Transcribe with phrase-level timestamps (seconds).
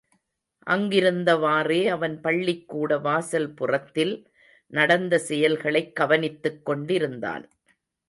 [0.69, 4.31] அங்கிருந்தவாறே அவன் பள்ளிக்கூட வாசல் புறத்தில்
[4.67, 7.49] நடந்த செயல்களைக் கவனித்துக் கொண்டிருந்தான்.